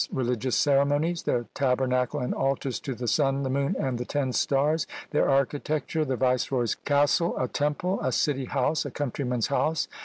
religious 0.11 0.55
ceremonies! 0.55 1.21
their 1.21 1.45
tabernacle 1.53 2.19
and 2.19 2.33
altars 2.33 2.79
to 2.79 2.95
the 2.95 3.07
sun, 3.07 3.43
the 3.43 3.51
moon, 3.51 3.75
and 3.77 3.99
the 3.99 4.03
ten 4.03 4.33
stars! 4.33 4.87
their 5.11 5.29
architecture! 5.29 6.03
the 6.03 6.15
viceroy's 6.15 6.73
castle! 6.73 7.37
a 7.37 7.47
temple! 7.47 8.01
a 8.01 8.11
city 8.11 8.45
house! 8.45 8.83
a 8.83 8.89
countryman's 8.89 9.45
house! 9.49 9.87